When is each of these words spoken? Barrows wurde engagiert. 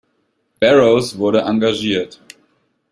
Barrows 0.59 1.19
wurde 1.19 1.43
engagiert. 1.45 2.19